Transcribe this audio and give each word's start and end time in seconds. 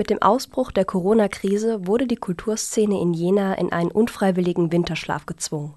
Mit 0.00 0.08
dem 0.08 0.22
Ausbruch 0.22 0.72
der 0.72 0.86
Corona-Krise 0.86 1.86
wurde 1.86 2.06
die 2.06 2.16
Kulturszene 2.16 2.98
in 2.98 3.12
Jena 3.12 3.52
in 3.52 3.70
einen 3.70 3.90
unfreiwilligen 3.90 4.72
Winterschlaf 4.72 5.26
gezwungen. 5.26 5.74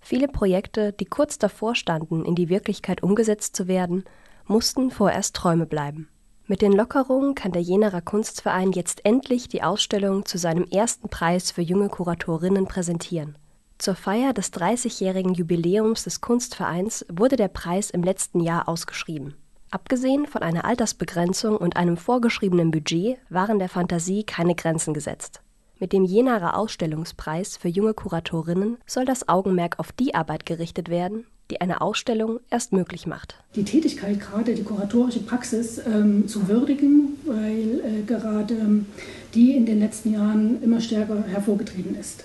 Viele 0.00 0.26
Projekte, 0.26 0.94
die 0.94 1.04
kurz 1.04 1.36
davor 1.36 1.74
standen, 1.74 2.24
in 2.24 2.34
die 2.34 2.48
Wirklichkeit 2.48 3.02
umgesetzt 3.02 3.54
zu 3.54 3.68
werden, 3.68 4.04
mussten 4.46 4.90
vorerst 4.90 5.36
Träume 5.36 5.66
bleiben. 5.66 6.08
Mit 6.46 6.62
den 6.62 6.72
Lockerungen 6.72 7.34
kann 7.34 7.52
der 7.52 7.60
Jenerer 7.60 8.00
Kunstverein 8.00 8.72
jetzt 8.72 9.04
endlich 9.04 9.48
die 9.48 9.62
Ausstellung 9.62 10.24
zu 10.24 10.38
seinem 10.38 10.64
ersten 10.64 11.10
Preis 11.10 11.50
für 11.50 11.60
junge 11.60 11.90
Kuratorinnen 11.90 12.66
präsentieren. 12.66 13.36
Zur 13.76 13.96
Feier 13.96 14.32
des 14.32 14.50
30-jährigen 14.54 15.34
Jubiläums 15.34 16.04
des 16.04 16.22
Kunstvereins 16.22 17.04
wurde 17.12 17.36
der 17.36 17.48
Preis 17.48 17.90
im 17.90 18.02
letzten 18.02 18.40
Jahr 18.40 18.66
ausgeschrieben. 18.66 19.34
Abgesehen 19.72 20.26
von 20.26 20.42
einer 20.42 20.66
Altersbegrenzung 20.66 21.56
und 21.56 21.76
einem 21.76 21.96
vorgeschriebenen 21.96 22.70
Budget 22.70 23.16
waren 23.30 23.58
der 23.58 23.70
Fantasie 23.70 24.22
keine 24.22 24.54
Grenzen 24.54 24.92
gesetzt. 24.92 25.40
Mit 25.78 25.94
dem 25.94 26.04
Jenaer 26.04 26.58
Ausstellungspreis 26.58 27.56
für 27.56 27.68
junge 27.68 27.94
Kuratorinnen 27.94 28.76
soll 28.86 29.06
das 29.06 29.30
Augenmerk 29.30 29.78
auf 29.78 29.90
die 29.90 30.14
Arbeit 30.14 30.44
gerichtet 30.44 30.90
werden, 30.90 31.24
die 31.50 31.62
eine 31.62 31.80
Ausstellung 31.80 32.40
erst 32.50 32.74
möglich 32.74 33.06
macht. 33.06 33.36
Die 33.54 33.64
Tätigkeit, 33.64 34.20
gerade 34.20 34.54
die 34.54 34.62
kuratorische 34.62 35.20
Praxis, 35.20 35.80
ähm, 35.86 36.28
zu 36.28 36.48
würdigen, 36.48 37.18
weil 37.24 37.80
äh, 37.80 38.02
gerade 38.06 38.52
ähm, 38.52 38.84
die 39.32 39.56
in 39.56 39.64
den 39.64 39.80
letzten 39.80 40.12
Jahren 40.12 40.62
immer 40.62 40.82
stärker 40.82 41.24
hervorgetreten 41.28 41.96
ist. 41.98 42.24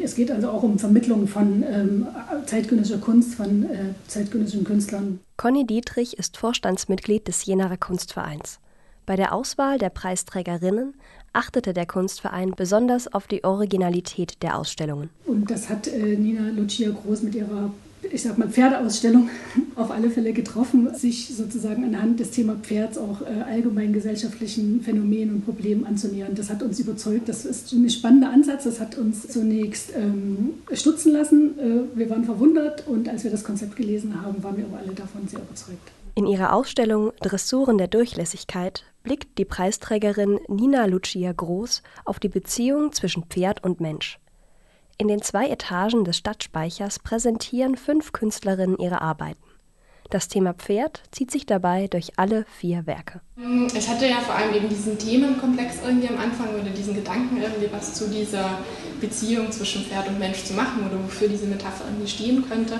Es 0.00 0.14
geht 0.14 0.30
also 0.30 0.50
auch 0.50 0.62
um 0.62 0.78
Vermittlung 0.78 1.26
von 1.26 1.62
ähm, 1.62 2.06
zeitgenössischer 2.46 3.00
Kunst, 3.00 3.34
von 3.34 3.64
äh, 3.64 3.94
zeitgenössischen 4.08 4.64
Künstlern. 4.64 5.20
Conny 5.36 5.66
Dietrich 5.66 6.18
ist 6.18 6.36
Vorstandsmitglied 6.36 7.28
des 7.28 7.44
Jenaer 7.44 7.76
Kunstvereins. 7.76 8.58
Bei 9.04 9.16
der 9.16 9.34
Auswahl 9.34 9.78
der 9.78 9.90
Preisträgerinnen 9.90 10.94
achtete 11.32 11.72
der 11.72 11.86
Kunstverein 11.86 12.52
besonders 12.56 13.12
auf 13.12 13.26
die 13.26 13.42
Originalität 13.42 14.42
der 14.42 14.56
Ausstellungen. 14.58 15.10
Und 15.26 15.50
das 15.50 15.68
hat 15.68 15.88
äh, 15.88 16.16
Nina 16.16 16.50
Lucia 16.50 16.90
Groß 16.90 17.22
mit 17.22 17.34
ihrer 17.34 17.72
ich 18.12 18.22
sag 18.22 18.38
mal, 18.38 18.48
Pferdeausstellung 18.48 19.30
auf 19.76 19.90
alle 19.90 20.10
Fälle 20.10 20.32
getroffen, 20.32 20.94
sich 20.94 21.34
sozusagen 21.34 21.84
anhand 21.84 22.20
des 22.20 22.30
Thema 22.30 22.56
Pferds 22.56 22.98
auch 22.98 23.22
äh, 23.22 23.42
allgemein 23.42 23.92
gesellschaftlichen 23.92 24.82
Phänomenen 24.82 25.36
und 25.36 25.44
Problemen 25.44 25.86
anzunähern. 25.86 26.34
Das 26.34 26.50
hat 26.50 26.62
uns 26.62 26.78
überzeugt. 26.78 27.28
Das 27.28 27.44
ist 27.44 27.72
ein 27.72 27.88
spannender 27.88 28.30
Ansatz. 28.30 28.64
Das 28.64 28.80
hat 28.80 28.98
uns 28.98 29.28
zunächst 29.28 29.92
ähm, 29.96 30.54
stutzen 30.72 31.12
lassen. 31.12 31.58
Äh, 31.58 31.98
wir 31.98 32.10
waren 32.10 32.24
verwundert 32.24 32.86
und 32.86 33.08
als 33.08 33.24
wir 33.24 33.30
das 33.30 33.44
Konzept 33.44 33.76
gelesen 33.76 34.20
haben, 34.22 34.42
waren 34.42 34.56
wir 34.56 34.64
aber 34.66 34.78
alle 34.78 34.92
davon 34.92 35.26
sehr 35.26 35.40
überzeugt. 35.40 35.92
In 36.14 36.26
ihrer 36.26 36.52
Ausstellung 36.52 37.12
Dressuren 37.22 37.78
der 37.78 37.88
Durchlässigkeit 37.88 38.84
blickt 39.02 39.38
die 39.38 39.46
Preisträgerin 39.46 40.38
Nina 40.48 40.84
Lucia 40.84 41.32
Groß 41.32 41.82
auf 42.04 42.20
die 42.20 42.28
Beziehung 42.28 42.92
zwischen 42.92 43.24
Pferd 43.24 43.64
und 43.64 43.80
Mensch. 43.80 44.18
In 45.02 45.08
den 45.08 45.20
zwei 45.20 45.48
Etagen 45.48 46.04
des 46.04 46.18
Stadtspeichers 46.18 47.00
präsentieren 47.00 47.76
fünf 47.76 48.12
Künstlerinnen 48.12 48.78
ihre 48.78 49.02
Arbeiten. 49.02 49.42
Das 50.10 50.28
Thema 50.28 50.54
Pferd 50.54 51.02
zieht 51.10 51.32
sich 51.32 51.44
dabei 51.44 51.88
durch 51.88 52.12
alle 52.18 52.44
vier 52.44 52.86
Werke. 52.86 53.20
Ich 53.74 53.88
hatte 53.88 54.06
ja 54.06 54.20
vor 54.20 54.36
allem 54.36 54.54
eben 54.54 54.68
diesen 54.68 54.96
Themenkomplex 54.96 55.78
irgendwie 55.84 56.06
am 56.06 56.18
Anfang 56.18 56.54
oder 56.54 56.70
diesen 56.70 56.94
Gedanken 56.94 57.42
irgendwie 57.42 57.68
was 57.72 57.94
zu 57.94 58.08
dieser 58.10 58.58
Beziehung 59.00 59.50
zwischen 59.50 59.82
Pferd 59.82 60.06
und 60.06 60.20
Mensch 60.20 60.44
zu 60.44 60.54
machen 60.54 60.86
oder 60.88 61.02
wofür 61.02 61.26
diese 61.26 61.46
Metapher 61.46 61.86
irgendwie 61.86 62.08
stehen 62.08 62.48
könnte. 62.48 62.78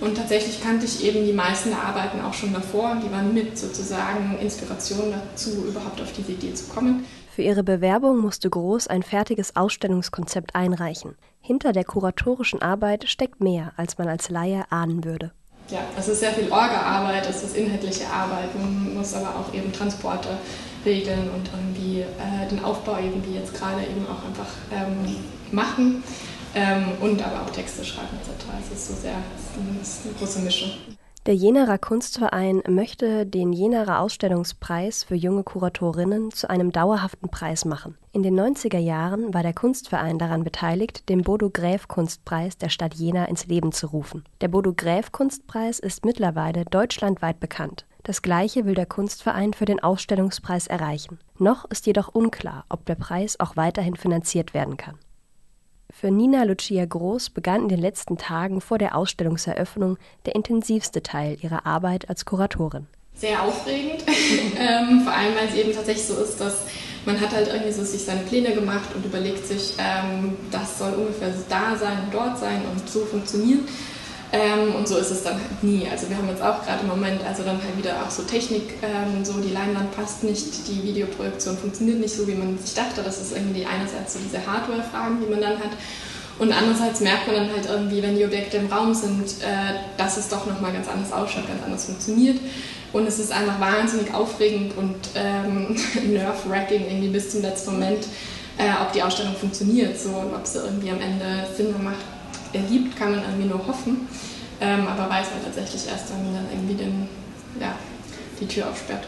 Und 0.00 0.16
tatsächlich 0.16 0.62
kannte 0.62 0.86
ich 0.86 1.04
eben 1.04 1.26
die 1.26 1.32
meisten 1.32 1.70
der 1.70 1.82
Arbeiten 1.82 2.22
auch 2.22 2.32
schon 2.32 2.54
davor 2.54 2.92
und 2.92 3.02
die 3.04 3.12
waren 3.12 3.34
mit 3.34 3.58
sozusagen 3.58 4.38
Inspiration 4.40 5.12
dazu, 5.12 5.66
überhaupt 5.68 6.00
auf 6.00 6.12
diese 6.12 6.32
Idee 6.32 6.54
zu 6.54 6.64
kommen. 6.72 7.04
Für 7.34 7.42
ihre 7.42 7.62
Bewerbung 7.62 8.18
musste 8.18 8.48
Groß 8.48 8.88
ein 8.88 9.02
fertiges 9.02 9.56
Ausstellungskonzept 9.56 10.54
einreichen. 10.54 11.16
Hinter 11.40 11.72
der 11.72 11.84
kuratorischen 11.84 12.62
Arbeit 12.62 13.08
steckt 13.08 13.40
mehr, 13.40 13.72
als 13.76 13.98
man 13.98 14.08
als 14.08 14.30
Laie 14.30 14.64
ahnen 14.70 15.04
würde. 15.04 15.32
Ja, 15.70 15.80
es 15.96 16.08
ist 16.08 16.20
sehr 16.20 16.32
viel 16.32 16.50
Orga-Arbeit, 16.50 17.28
es 17.28 17.44
ist 17.44 17.56
inhaltliche 17.56 18.06
Arbeit, 18.08 18.48
man 18.58 18.94
muss 18.94 19.14
aber 19.14 19.36
auch 19.36 19.54
eben 19.54 19.72
Transporte 19.72 20.28
regeln 20.84 21.30
und 21.30 21.48
irgendwie 21.54 22.00
äh, 22.00 22.48
den 22.50 22.64
Aufbau 22.64 22.98
eben 22.98 23.24
wie 23.24 23.36
jetzt 23.36 23.54
gerade 23.54 23.82
eben 23.82 24.04
auch 24.06 24.24
einfach 24.26 24.50
ähm, 24.72 25.16
machen 25.52 26.02
ähm, 26.54 26.92
und 27.00 27.24
aber 27.24 27.42
auch 27.42 27.50
Texte 27.50 27.84
schreiben 27.84 28.16
etc. 28.20 28.46
Es 28.60 28.72
ist 28.72 28.88
so 28.88 28.94
sehr, 28.94 29.16
es 29.80 29.88
ist 29.88 30.06
eine 30.06 30.14
große 30.14 30.40
Mischung. 30.40 30.70
Der 31.26 31.34
Jenaer 31.34 31.76
Kunstverein 31.76 32.62
möchte 32.66 33.26
den 33.26 33.52
Jenaer 33.52 34.00
Ausstellungspreis 34.00 35.04
für 35.04 35.14
junge 35.14 35.44
Kuratorinnen 35.44 36.30
zu 36.30 36.48
einem 36.48 36.72
dauerhaften 36.72 37.28
Preis 37.28 37.66
machen. 37.66 37.98
In 38.12 38.22
den 38.22 38.40
90er 38.40 38.78
Jahren 38.78 39.34
war 39.34 39.42
der 39.42 39.52
Kunstverein 39.52 40.18
daran 40.18 40.44
beteiligt, 40.44 41.10
den 41.10 41.20
Bodo 41.20 41.50
Gräf 41.50 41.88
Kunstpreis 41.88 42.56
der 42.56 42.70
Stadt 42.70 42.94
Jena 42.94 43.26
ins 43.26 43.46
Leben 43.46 43.70
zu 43.70 43.88
rufen. 43.88 44.24
Der 44.40 44.48
Bodo 44.48 44.72
Gräf 44.72 45.12
Kunstpreis 45.12 45.78
ist 45.78 46.06
mittlerweile 46.06 46.64
deutschlandweit 46.64 47.38
bekannt. 47.38 47.84
Das 48.02 48.22
gleiche 48.22 48.64
will 48.64 48.74
der 48.74 48.86
Kunstverein 48.86 49.52
für 49.52 49.66
den 49.66 49.82
Ausstellungspreis 49.82 50.68
erreichen. 50.68 51.18
Noch 51.38 51.66
ist 51.66 51.86
jedoch 51.86 52.08
unklar, 52.08 52.64
ob 52.70 52.86
der 52.86 52.94
Preis 52.94 53.38
auch 53.38 53.56
weiterhin 53.56 53.94
finanziert 53.94 54.54
werden 54.54 54.78
kann. 54.78 54.96
Für 55.92 56.10
Nina 56.10 56.44
Lucia 56.44 56.84
Groß 56.84 57.30
begann 57.30 57.62
in 57.62 57.68
den 57.68 57.80
letzten 57.80 58.16
Tagen 58.16 58.60
vor 58.60 58.78
der 58.78 58.96
Ausstellungseröffnung 58.96 59.98
der 60.24 60.34
intensivste 60.34 61.02
Teil 61.02 61.36
ihrer 61.42 61.66
Arbeit 61.66 62.08
als 62.08 62.24
Kuratorin. 62.24 62.86
Sehr 63.14 63.42
aufregend, 63.42 64.04
ähm, 64.08 65.02
vor 65.02 65.12
allem 65.12 65.34
weil 65.34 65.48
es 65.48 65.54
eben 65.54 65.72
tatsächlich 65.72 66.06
so 66.06 66.14
ist, 66.22 66.40
dass 66.40 66.66
man 67.04 67.20
hat 67.20 67.32
halt 67.32 67.48
irgendwie 67.48 67.72
so 67.72 67.82
sich 67.82 68.02
seine 68.02 68.20
Pläne 68.20 68.54
gemacht 68.54 68.94
und 68.94 69.04
überlegt 69.04 69.46
sich, 69.46 69.74
ähm, 69.78 70.36
das 70.50 70.78
soll 70.78 70.92
ungefähr 70.92 71.32
da 71.48 71.76
sein 71.76 71.98
und 72.04 72.14
dort 72.14 72.38
sein 72.38 72.62
und 72.70 72.88
so 72.88 73.00
funktionieren. 73.00 73.66
Ähm, 74.32 74.76
und 74.76 74.86
so 74.86 74.96
ist 74.96 75.10
es 75.10 75.24
dann 75.24 75.34
halt 75.34 75.62
nie. 75.62 75.88
Also 75.90 76.08
wir 76.08 76.16
haben 76.16 76.28
jetzt 76.28 76.42
auch 76.42 76.64
gerade 76.64 76.82
im 76.82 76.88
Moment, 76.88 77.24
also 77.26 77.42
dann 77.42 77.60
halt 77.62 77.76
wieder 77.76 77.96
auch 78.04 78.10
so 78.10 78.22
Technik, 78.22 78.74
ähm, 78.82 79.24
so 79.24 79.40
die 79.40 79.50
Leinwand 79.50 79.94
passt 79.96 80.22
nicht, 80.22 80.68
die 80.68 80.84
Videoprojektion 80.84 81.58
funktioniert 81.58 81.98
nicht 81.98 82.14
so, 82.14 82.28
wie 82.28 82.34
man 82.34 82.56
sich 82.58 82.74
dachte. 82.74 83.02
Das 83.02 83.20
ist 83.20 83.32
irgendwie 83.32 83.66
einerseits 83.66 84.14
so 84.14 84.20
diese 84.22 84.46
Hardware-Fragen, 84.46 85.18
die 85.20 85.30
man 85.30 85.40
dann 85.40 85.58
hat. 85.58 85.70
Und 86.38 86.52
andererseits 86.52 87.00
merkt 87.00 87.26
man 87.26 87.36
dann 87.36 87.52
halt 87.52 87.66
irgendwie, 87.68 88.02
wenn 88.02 88.16
die 88.16 88.24
Objekte 88.24 88.58
im 88.58 88.72
Raum 88.72 88.94
sind, 88.94 89.42
äh, 89.42 89.74
dass 89.96 90.16
es 90.16 90.28
doch 90.28 90.46
nochmal 90.46 90.72
ganz 90.72 90.88
anders 90.88 91.12
ausschaut, 91.12 91.48
ganz 91.48 91.62
anders 91.64 91.84
funktioniert. 91.86 92.38
Und 92.92 93.06
es 93.06 93.18
ist 93.18 93.32
einfach 93.32 93.60
wahnsinnig 93.60 94.14
aufregend 94.14 94.76
und 94.76 94.96
ähm, 95.16 95.76
nerve-wracking 96.12 96.86
irgendwie 96.86 97.08
bis 97.08 97.30
zum 97.30 97.42
letzten 97.42 97.72
Moment, 97.72 98.06
äh, 98.58 98.70
ob 98.80 98.92
die 98.92 99.02
Ausstellung 99.02 99.34
funktioniert 99.34 100.00
so 100.00 100.10
und 100.10 100.34
ob 100.34 100.46
sie 100.46 100.58
irgendwie 100.58 100.90
am 100.90 101.00
Ende 101.00 101.46
Sinn 101.56 101.74
macht 101.82 102.19
erliebt, 102.52 102.96
kann 102.96 103.12
man 103.12 103.22
irgendwie 103.22 103.48
nur 103.48 103.66
hoffen. 103.66 104.08
Ähm, 104.60 104.86
aber 104.86 105.08
weiß 105.08 105.28
man 105.30 105.44
tatsächlich 105.44 105.86
erst, 105.88 106.10
wenn 106.10 106.24
man 106.24 106.34
dann 106.34 106.52
irgendwie 106.52 106.74
den, 106.74 107.08
ja, 107.58 107.74
die 108.38 108.46
Tür 108.46 108.68
aufsperrt. 108.68 109.06